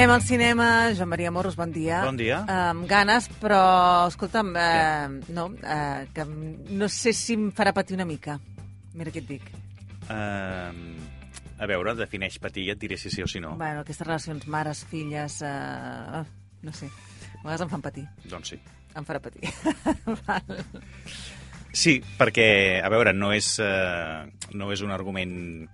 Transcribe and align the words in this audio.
Anem 0.00 0.14
al 0.14 0.22
cinema. 0.22 0.66
Joan 0.96 1.10
Maria 1.12 1.30
Morros, 1.30 1.56
bon 1.60 1.74
dia. 1.74 1.98
Bon 2.06 2.16
dia. 2.16 2.38
Amb 2.48 2.86
ganes, 2.88 3.26
però, 3.36 4.06
escolta'm, 4.08 4.54
eh, 4.56 5.08
no, 5.36 5.42
eh, 5.60 6.06
que 6.14 6.24
no 6.24 6.86
sé 6.88 7.12
si 7.12 7.34
em 7.36 7.50
farà 7.52 7.74
patir 7.76 7.98
una 7.98 8.06
mica. 8.08 8.38
Mira 8.96 9.12
què 9.12 9.20
et 9.20 9.26
dic. 9.28 9.50
Uh, 10.08 10.72
a 11.60 11.68
veure, 11.68 11.92
defineix 11.98 12.38
patir 12.40 12.64
i 12.64 12.72
et 12.72 12.80
diré 12.80 12.96
si 12.96 13.12
sí 13.12 13.20
o 13.20 13.28
si 13.28 13.44
no. 13.44 13.58
Bueno, 13.60 13.82
aquestes 13.84 14.06
relacions 14.08 14.46
mares, 14.48 14.86
filles... 14.88 15.42
Eh, 15.44 16.22
no 16.64 16.72
sé, 16.72 16.88
a 16.88 17.42
vegades 17.42 17.66
em 17.66 17.74
fan 17.74 17.84
patir. 17.84 18.06
Doncs 18.24 18.54
sí. 18.54 18.60
Em 18.96 19.04
farà 19.04 19.20
patir. 19.20 19.52
Val. 20.24 20.64
Sí, 21.76 21.98
perquè, 22.16 22.80
a 22.80 22.88
veure, 22.88 23.12
no 23.12 23.34
és, 23.36 23.52
uh, 23.60 24.24
no 24.56 24.72
és 24.72 24.80
un 24.80 24.96
argument 24.96 25.68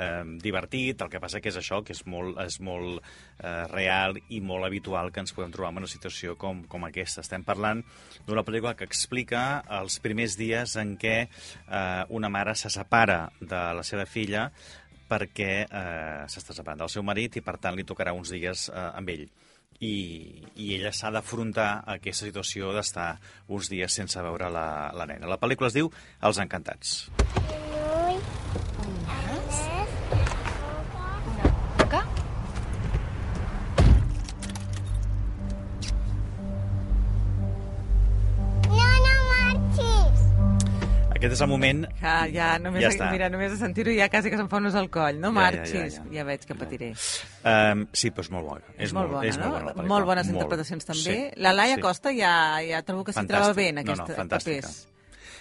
eh, 0.00 0.24
divertit, 0.42 1.02
el 1.02 1.10
que 1.12 1.20
passa 1.22 1.40
que 1.42 1.50
és 1.52 1.58
això, 1.60 1.80
que 1.84 1.94
és 1.96 2.02
molt, 2.08 2.38
és 2.42 2.58
molt 2.64 3.00
eh, 3.00 3.66
real 3.72 4.18
i 4.28 4.40
molt 4.44 4.66
habitual 4.66 5.12
que 5.12 5.22
ens 5.24 5.34
podem 5.36 5.52
trobar 5.54 5.72
en 5.74 5.82
una 5.82 5.90
situació 5.90 6.36
com, 6.40 6.64
com 6.70 6.86
aquesta. 6.88 7.24
Estem 7.24 7.44
parlant 7.46 7.82
d'una 8.26 8.44
pel·lícula 8.46 8.76
que 8.78 8.88
explica 8.88 9.62
els 9.80 10.00
primers 10.02 10.38
dies 10.40 10.76
en 10.80 10.96
què 11.00 11.16
eh, 11.26 12.04
una 12.08 12.32
mare 12.32 12.56
se 12.56 12.72
separa 12.72 13.26
de 13.40 13.62
la 13.76 13.84
seva 13.86 14.06
filla 14.08 14.48
perquè 15.10 15.52
eh, 15.66 16.24
s'està 16.30 16.54
separant 16.54 16.84
del 16.84 16.92
seu 16.92 17.04
marit 17.06 17.40
i, 17.40 17.44
per 17.44 17.58
tant, 17.58 17.74
li 17.76 17.86
tocarà 17.86 18.14
uns 18.16 18.30
dies 18.30 18.68
eh, 18.70 18.88
amb 18.94 19.10
ell. 19.16 19.26
I, 19.80 19.94
i 20.60 20.74
ella 20.76 20.92
s'ha 20.92 21.08
d'afrontar 21.14 21.70
a 21.80 21.96
aquesta 21.96 22.28
situació 22.28 22.74
d'estar 22.76 23.14
uns 23.48 23.72
dies 23.72 23.96
sense 23.96 24.22
veure 24.22 24.52
la, 24.52 24.68
la 24.92 25.08
nena. 25.08 25.30
La 25.30 25.40
pel·lícula 25.40 25.72
es 25.72 25.78
diu 25.80 25.88
Els 26.20 26.42
Encantats. 26.44 27.08
Boca? 28.20 28.99
Aquest 41.20 41.34
és 41.36 41.40
el 41.44 41.50
moment... 41.52 41.82
Ja, 42.00 42.14
ja, 42.32 42.46
només, 42.64 42.80
Ja 42.80 42.88
està. 42.94 43.10
mira, 43.12 43.26
només 43.28 43.50
de 43.52 43.58
sentir-ho 43.60 43.92
ja 43.92 44.06
quasi 44.08 44.30
que 44.32 44.38
se'm 44.40 44.46
fa 44.48 44.56
un 44.56 44.68
al 44.72 44.86
coll. 44.88 45.18
No 45.20 45.28
Ja, 45.34 45.34
ja, 45.34 45.50
ja, 45.50 45.58
marxis. 45.58 45.98
ja. 45.98 46.04
Ja, 46.14 46.24
veig 46.24 46.46
que 46.48 46.54
patiré. 46.56 46.88
Um, 47.44 47.82
sí, 47.92 48.08
però 48.10 48.24
és 48.24 48.30
molt 48.32 48.46
bona. 48.48 48.64
És, 48.78 48.94
molt 48.96 49.10
bona, 49.12 49.26
és 49.28 49.36
no? 49.36 49.50
molt 49.50 49.64
bona 49.68 49.84
molt 49.90 50.06
bones 50.08 50.26
Molt. 50.30 50.36
interpretacions 50.38 50.88
també. 50.88 51.02
Sí, 51.02 51.18
La 51.36 51.52
Laia 51.52 51.76
sí. 51.76 51.82
Costa 51.84 52.14
ja, 52.16 52.32
ja 52.64 52.80
trobo 52.88 53.04
que 53.04 53.12
s'hi 53.12 53.26
troba 53.28 53.52
bé 53.52 53.68
en 53.68 53.82
No, 53.84 53.96
no, 54.00 54.06
fantàstica. 54.06 54.62
papers. 54.64 54.86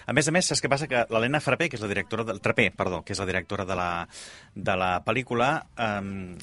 A 0.09 0.11
més 0.11 0.27
a 0.27 0.31
més, 0.35 0.47
saps 0.51 0.59
què 0.63 0.67
passa? 0.67 0.87
Que 0.89 1.05
l'Helena 1.13 1.39
Frapé, 1.39 1.69
que 1.69 1.77
és 1.77 1.81
la 1.81 1.87
directora 1.87 2.25
del... 2.25 2.41
Trapé, 2.41 2.71
perdó, 2.75 3.03
que 3.05 3.13
és 3.13 3.19
la 3.21 3.27
directora 3.29 3.63
de 3.63 3.75
la, 3.77 4.07
de 4.55 4.75
la 4.75 5.03
pel·lícula, 5.05 5.49
um, 5.77 6.35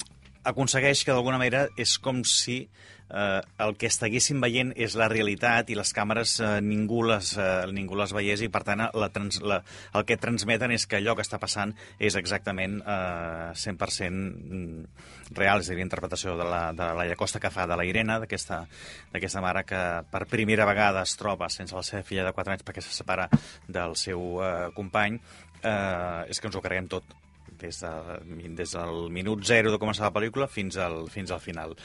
aconsegueix 0.47 1.03
que 1.03 1.15
d'alguna 1.15 1.41
manera 1.41 1.67
és 1.77 1.97
com 2.03 2.23
si 2.27 2.63
eh, 3.09 3.41
el 3.63 3.75
que 3.79 3.89
estiguéssim 3.89 4.41
veient 4.43 4.71
és 4.75 4.95
la 4.99 5.07
realitat 5.11 5.69
i 5.71 5.77
les 5.77 5.91
càmeres 5.95 6.37
eh, 6.43 6.49
ningú, 6.63 7.01
les, 7.07 7.33
eh, 7.39 7.65
ningú 7.73 7.97
les 7.99 8.13
veiés 8.15 8.43
i 8.43 8.49
per 8.53 8.63
tant 8.67 8.83
la 8.87 9.09
trans, 9.13 9.39
la, 9.41 9.61
el 9.95 10.07
que 10.07 10.19
transmeten 10.21 10.73
és 10.75 10.87
que 10.87 10.99
allò 10.99 11.15
que 11.17 11.25
està 11.25 11.39
passant 11.41 11.73
és 11.99 12.17
exactament 12.19 12.79
eh, 12.81 13.51
100% 13.55 15.35
real, 15.37 15.61
és 15.61 15.69
a 15.69 15.75
dir, 15.75 15.83
interpretació 15.83 16.37
de 16.39 16.47
la, 16.47 16.61
de 16.73 16.83
la 16.83 16.95
Laia 17.01 17.19
Costa 17.19 17.41
que 17.43 17.51
fa 17.53 17.67
de 17.67 17.77
la 17.79 18.17
d'aquesta 18.23 18.63
d'aquesta 19.13 19.41
mare 19.41 19.63
que 19.67 19.83
per 20.11 20.25
primera 20.27 20.65
vegada 20.65 21.03
es 21.03 21.15
troba 21.17 21.49
sense 21.49 21.75
la 21.75 21.83
seva 21.83 22.03
filla 22.03 22.25
de 22.25 22.33
4 22.33 22.53
anys 22.53 22.63
perquè 22.63 22.81
se 22.81 22.93
separa 22.93 23.29
del 23.67 23.95
seu 23.95 24.41
eh, 24.43 24.69
company, 24.75 25.19
eh, 25.63 26.23
és 26.29 26.39
que 26.39 26.47
ens 26.47 26.55
ho 26.55 26.61
carreguem 26.61 26.87
tot 26.91 27.26
des, 27.61 27.81
de, 27.83 28.51
des 28.57 28.75
del 28.77 29.07
minut 29.13 29.45
zero 29.47 29.73
de 29.73 29.79
començar 29.81 30.07
la 30.07 30.15
pel·lícula 30.15 30.49
fins 30.51 30.77
al, 30.81 31.07
fins 31.13 31.31
al 31.31 31.43
final. 31.43 31.77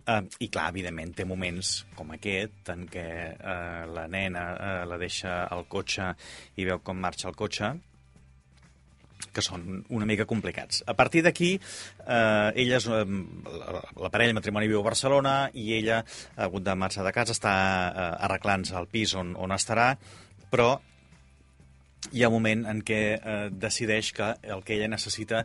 Uh, 0.00 0.24
I 0.40 0.48
clar, 0.48 0.70
evidentment, 0.72 1.12
té 1.14 1.26
moments 1.28 1.74
com 1.96 2.10
aquest 2.16 2.72
en 2.72 2.86
què 2.90 3.06
uh, 3.36 3.84
la 3.92 4.06
nena 4.10 4.46
uh, 4.54 4.72
la 4.88 4.98
deixa 4.98 5.44
al 5.44 5.66
cotxe 5.70 6.14
i 6.56 6.66
veu 6.66 6.80
com 6.82 6.98
marxa 6.98 7.28
el 7.28 7.36
cotxe, 7.38 7.74
que 9.34 9.42
són 9.44 9.84
una 9.92 10.08
mica 10.08 10.26
complicats. 10.28 10.82
A 10.88 10.94
partir 10.98 11.22
d'aquí, 11.26 11.52
eh, 11.54 12.50
ella 12.62 12.78
és, 12.78 12.86
eh, 12.86 13.04
la, 13.60 13.82
la 14.04 14.10
parella 14.10 14.36
matrimoni 14.38 14.70
viu 14.70 14.80
a 14.80 14.86
Barcelona 14.86 15.34
i 15.54 15.72
ella 15.76 16.00
ha 16.00 16.44
hagut 16.48 16.64
de 16.66 16.74
marxar 16.74 17.04
de 17.06 17.12
casa, 17.14 17.36
està 17.36 17.54
eh, 17.54 18.08
arreglant-se 18.26 18.76
al 18.76 18.88
pis 18.90 19.14
on, 19.14 19.34
on 19.36 19.54
estarà, 19.56 19.92
però 20.50 20.72
hi 22.12 22.24
ha 22.24 22.30
un 22.30 22.36
moment 22.38 22.64
en 22.70 22.80
què 22.86 23.00
eh, 23.14 23.36
decideix 23.52 24.12
que 24.16 24.32
el 24.42 24.64
que 24.64 24.76
ella 24.76 24.90
necessita 24.90 25.44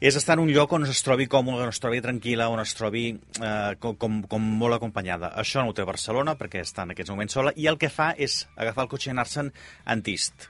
és 0.00 0.16
estar 0.16 0.38
en 0.38 0.46
un 0.46 0.52
lloc 0.52 0.72
on 0.72 0.86
es 0.88 1.02
trobi 1.04 1.26
còmode, 1.28 1.66
on 1.66 1.74
es 1.74 1.80
trobi 1.82 2.00
tranquil·la, 2.00 2.48
on 2.48 2.62
es 2.62 2.72
trobi 2.76 3.04
eh, 3.12 3.74
com, 3.82 3.98
com, 4.00 4.22
com 4.30 4.48
molt 4.62 4.78
acompanyada. 4.78 5.34
Això 5.42 5.60
no 5.60 5.72
ho 5.72 5.76
té 5.76 5.84
Barcelona, 5.84 6.38
perquè 6.40 6.64
està 6.64 6.88
en 6.88 6.94
aquests 6.94 7.12
moments 7.12 7.36
sola, 7.36 7.52
i 7.56 7.68
el 7.68 7.76
que 7.80 7.92
fa 7.92 8.14
és 8.16 8.46
agafar 8.56 8.88
el 8.88 8.94
cotxe 8.94 9.10
i 9.10 9.14
anar-se'n 9.16 9.52
Antist, 9.92 10.48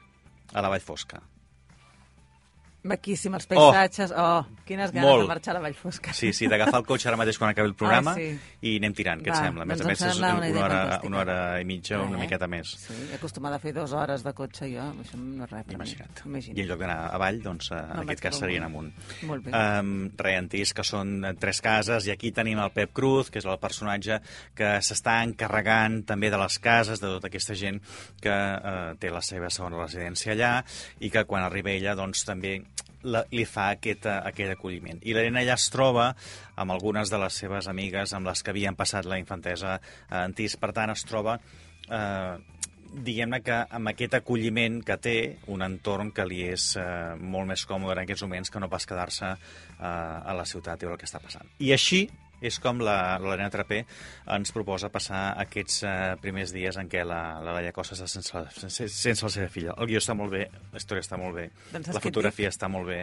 a 0.54 0.62
la 0.62 0.70
Vall 0.70 0.86
Fosca. 0.86 1.24
Maquíssim, 2.82 3.34
els 3.36 3.44
paisatges. 3.46 4.12
Oh, 4.16 4.44
quines 4.64 4.92
ganes 4.94 5.04
molt. 5.10 5.22
de 5.24 5.28
marxar 5.28 5.52
a 5.52 5.58
la 5.58 5.60
Vall 5.66 5.74
Fosca. 5.76 6.14
Sí, 6.16 6.32
sí, 6.32 6.46
d'agafar 6.48 6.78
el 6.80 6.86
cotxe 6.88 7.08
ara 7.10 7.16
mateix 7.20 7.36
quan 7.36 7.50
acabi 7.50 7.68
el 7.68 7.74
programa 7.74 8.12
Ah, 8.12 8.14
sí. 8.16 8.38
i 8.62 8.76
anem 8.78 8.94
tirant, 8.96 9.20
què 9.20 9.28
et 9.28 9.36
sembla? 9.36 9.62
A 9.62 9.68
més 9.68 9.78
doncs 9.82 9.86
a 9.86 10.06
més, 10.06 10.14
és 10.14 10.18
una 10.18 10.30
una, 10.38 10.46
hora, 10.64 10.78
fantàstica. 10.78 11.06
una 11.10 11.18
hora 11.18 11.60
i 11.60 11.64
mitja, 11.68 11.98
una 12.00 12.16
Eh? 12.16 12.20
miqueta 12.22 12.46
més. 12.48 12.70
Sí, 12.80 12.94
acostumada 13.14 13.56
a 13.56 13.58
fer 13.58 13.74
dues 13.74 13.92
hores 13.92 14.22
de 14.24 14.32
cotxe, 14.32 14.70
jo. 14.72 14.80
Això 15.02 15.18
no 15.18 15.44
és 15.44 15.50
res 15.50 15.64
per 15.66 15.74
Imagina't. 15.74 16.24
mi. 16.24 16.30
Imagina't. 16.30 16.58
I 16.58 16.62
en 16.62 16.68
lloc 16.68 16.78
d'anar 16.80 17.14
avall, 17.14 17.42
doncs, 17.42 17.70
eh, 17.70 17.74
en 17.76 17.88
me'n 17.98 18.00
aquest 18.08 18.22
cas 18.22 18.38
serien 18.38 18.62
amunt. 18.64 18.92
Molt 19.28 19.44
bé. 19.44 19.52
Um, 19.52 20.10
Reantís, 20.16 20.72
que 20.72 20.82
són 20.82 21.24
eh, 21.24 21.34
tres 21.34 21.60
cases, 21.60 22.06
i 22.06 22.10
aquí 22.12 22.32
tenim 22.32 22.58
el 22.60 22.70
Pep 22.70 22.92
Cruz, 22.94 23.28
que 23.30 23.40
és 23.40 23.44
el 23.44 23.58
personatge 23.58 24.20
que 24.54 24.78
s'està 24.80 25.22
encarregant 25.22 26.04
també 26.06 26.30
de 26.30 26.38
les 26.38 26.58
cases, 26.58 26.98
de 27.00 27.06
tota 27.08 27.26
aquesta 27.28 27.54
gent 27.54 27.80
que 28.22 28.30
eh, 28.32 28.94
té 28.98 29.10
la 29.10 29.20
seva 29.20 29.50
segona 29.50 29.76
residència 29.84 30.32
allà, 30.32 30.64
i 31.00 31.10
que 31.10 31.24
quan 31.26 31.42
arriba 31.42 31.70
ella, 31.70 31.94
doncs, 31.94 32.24
també 32.24 32.62
la, 33.02 33.24
li 33.32 33.46
fa 33.48 33.70
aquest, 33.76 34.06
eh, 34.06 34.20
aquest 34.32 34.54
acolliment. 34.56 35.00
I 35.02 35.16
l'Helena 35.16 35.44
ja 35.46 35.56
es 35.58 35.68
troba 35.72 36.10
amb 36.60 36.76
algunes 36.76 37.12
de 37.12 37.20
les 37.22 37.40
seves 37.44 37.68
amigues 37.70 38.14
amb 38.16 38.30
les 38.30 38.42
que 38.42 38.54
havien 38.54 38.78
passat 38.78 39.08
la 39.08 39.20
infantesa 39.20 39.78
a 40.08 40.24
Antís, 40.24 40.56
per 40.60 40.72
tant, 40.76 40.92
es 40.92 41.04
troba 41.08 41.38
eh, 41.90 42.38
diguem-ne 42.90 43.40
que 43.46 43.56
amb 43.78 43.92
aquest 43.92 44.16
acolliment 44.18 44.80
que 44.86 44.96
té, 45.02 45.16
un 45.54 45.62
entorn 45.62 46.10
que 46.14 46.26
li 46.26 46.42
és 46.50 46.72
eh, 46.80 47.14
molt 47.20 47.48
més 47.50 47.64
còmode 47.68 47.94
en 47.96 48.02
aquests 48.04 48.26
moments 48.26 48.50
que 48.50 48.62
no 48.62 48.70
pas 48.72 48.86
quedar-se 48.86 49.30
eh, 49.30 49.84
a 49.84 50.34
la 50.36 50.46
ciutat 50.48 50.82
i 50.82 50.88
veure 50.88 50.98
el 50.98 51.02
que 51.02 51.08
està 51.08 51.22
passant. 51.22 51.48
I 51.62 51.72
així 51.76 52.04
és 52.40 52.58
com 52.62 52.78
la 52.80 53.18
l'Helena 53.20 53.50
Trapé 53.52 53.82
ens 54.36 54.52
proposa 54.56 54.88
passar 54.92 55.34
aquests 55.42 55.82
eh, 55.84 55.94
primers 56.22 56.52
dies 56.56 56.76
en 56.80 56.88
què 56.88 57.02
la, 57.04 57.40
la 57.44 57.52
Laia 57.58 57.72
Costa 57.76 57.94
està 57.98 58.08
sense, 58.08 58.32
la- 58.36 58.50
sense, 58.50 58.88
sense 58.88 59.26
la 59.26 59.32
seva 59.34 59.48
filla. 59.52 59.74
El 59.78 59.90
guió 59.90 60.00
està 60.00 60.14
molt 60.16 60.32
bé, 60.32 60.46
la 60.72 60.80
història 60.80 61.04
està 61.04 61.18
molt 61.20 61.36
bé, 61.36 61.50
Doncs 61.72 61.92
la 61.94 62.00
fotografia 62.04 62.48
està 62.48 62.68
molt 62.72 62.88
bé, 62.88 63.02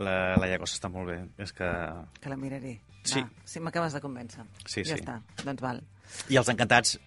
la 0.00 0.36
Laia 0.40 0.58
Costa 0.62 0.80
està 0.80 0.88
molt 0.92 1.10
bé. 1.12 1.18
És 1.42 1.52
que... 1.52 1.68
Que 2.20 2.32
la 2.32 2.36
miraré. 2.40 2.78
Sí. 3.04 3.20
Va, 3.20 3.44
sí, 3.48 3.60
m'acabes 3.64 3.94
de 3.96 4.00
convèncer. 4.04 4.44
Sí, 4.66 4.82
ja 4.84 4.94
sí. 4.96 5.00
està, 5.00 5.20
doncs 5.44 5.62
val. 5.64 5.80
I 6.28 6.36
els 6.40 6.48
encantats 6.52 6.98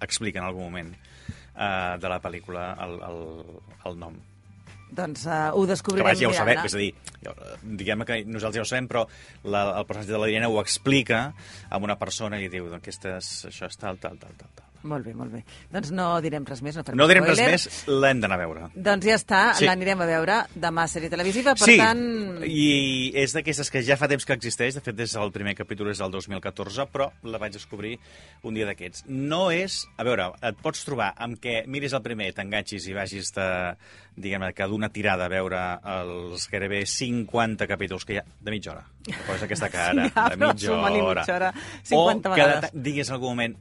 expliquen 0.00 0.42
en 0.42 0.48
algun 0.48 0.64
moment 0.70 0.92
eh, 0.94 1.96
de 2.00 2.08
la 2.12 2.20
pel·lícula 2.22 2.70
el, 2.86 2.98
el, 3.08 3.22
el 3.90 3.98
nom. 4.00 4.16
Doncs 4.90 5.26
uh, 5.28 5.50
ho 5.54 5.64
Que 5.64 5.72
descobrirem 5.72 6.08
vaja, 6.08 6.24
ja 6.24 6.30
ho 6.30 6.36
sabem, 6.36 6.62
és 6.66 6.74
a 6.74 6.80
dir, 6.80 6.90
ja, 7.24 7.34
diguem 7.82 8.06
que 8.08 8.22
nosaltres 8.26 8.60
ja 8.60 8.66
ho 8.66 8.70
sabem, 8.72 8.88
però 8.90 9.04
la, 9.44 9.66
el 9.78 9.86
personatge 9.86 10.16
de 10.16 10.22
la 10.22 10.30
Irene 10.32 10.50
ho 10.50 10.58
explica 10.62 11.22
a 11.68 11.82
una 11.82 11.98
persona 12.00 12.40
i 12.40 12.50
diu, 12.50 12.66
doncs 12.70 12.82
aquesta 12.82 13.16
és, 13.18 13.30
això 13.52 13.70
és 13.70 13.80
tal, 13.80 14.02
tal, 14.02 14.18
tal, 14.18 14.34
tal, 14.40 14.50
tal. 14.58 14.69
Molt 14.82 15.04
bé, 15.04 15.12
molt 15.12 15.30
bé. 15.32 15.42
Doncs 15.70 15.90
no 15.92 16.06
direm 16.24 16.44
res 16.48 16.62
més, 16.64 16.76
no 16.76 16.82
farem 16.82 16.96
No 16.96 17.06
direm 17.06 17.24
res 17.28 17.36
spoiler. 17.36 17.52
més, 17.52 17.84
l'hem 17.86 18.20
d'anar 18.22 18.38
a 18.38 18.40
veure. 18.40 18.68
Doncs 18.74 19.04
ja 19.04 19.14
està, 19.18 19.40
Sí. 19.58 19.66
l'anirem 19.66 20.00
a 20.00 20.06
veure 20.06 20.38
demà 20.54 20.86
sèrie 20.88 21.10
televisiva, 21.10 21.52
per 21.54 21.66
sí, 21.68 21.76
tant... 21.76 22.00
i 22.46 23.12
és 23.14 23.34
d'aquestes 23.36 23.70
que 23.70 23.82
ja 23.82 23.96
fa 24.00 24.08
temps 24.08 24.24
que 24.24 24.32
existeix, 24.32 24.74
de 24.74 24.80
fet 24.80 24.96
des 24.96 25.12
del 25.12 25.32
primer 25.32 25.54
capítol 25.54 25.90
és 25.90 25.98
del 26.00 26.10
2014, 26.10 26.86
però 26.92 27.10
la 27.24 27.38
vaig 27.38 27.52
descobrir 27.52 27.98
un 28.42 28.54
dia 28.54 28.64
d'aquests. 28.66 29.04
No 29.08 29.50
és... 29.50 29.82
A 30.00 30.04
veure, 30.04 30.30
et 30.42 30.56
pots 30.62 30.84
trobar 30.86 31.12
amb 31.20 31.36
que 31.40 31.64
miris 31.68 31.92
el 31.92 32.00
primer, 32.02 32.32
t'enganxis 32.32 32.86
i 32.88 32.94
vagis 32.96 33.34
de, 33.36 33.48
diguem 34.16 34.46
que 34.56 34.66
d'una 34.66 34.88
tirada 34.88 35.26
a 35.26 35.28
veure 35.28 35.60
els 35.84 36.48
gairebé 36.48 36.86
50 36.86 37.66
capítols 37.68 38.04
que 38.08 38.14
hi 38.14 38.18
ha 38.22 38.24
de 38.40 38.50
mitja 38.54 38.72
hora. 38.72 38.86
Poses 39.26 39.42
aquesta 39.44 39.68
cara, 39.76 40.08
Ja, 40.08 40.28
de 40.30 40.36
mitja 40.40 40.72
hora. 40.72 41.20
mitja 41.20 41.34
hora, 41.36 41.52
o 41.52 41.84
50 41.84 42.30
que 42.34 42.40
vegades. 42.40 42.72
de- 42.72 42.80
diguis 42.88 43.08
en 43.10 43.14
algun 43.18 43.30
moment, 43.36 43.56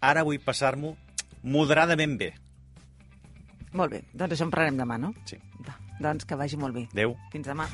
ara 0.00 0.24
vull 0.24 0.40
passar-m'ho 0.42 0.94
moderadament 1.42 2.16
bé. 2.18 2.32
Molt 3.76 3.92
bé, 3.92 4.02
doncs 4.12 4.36
això 4.36 4.48
en 4.48 4.54
parlarem 4.54 4.80
demà, 4.80 4.98
no? 4.98 5.12
Sí. 5.28 5.38
Va, 5.66 5.76
doncs 6.00 6.24
que 6.24 6.38
vagi 6.38 6.56
molt 6.60 6.74
bé. 6.74 6.88
Adéu. 6.92 7.16
Fins 7.32 7.46
demà. 7.46 7.68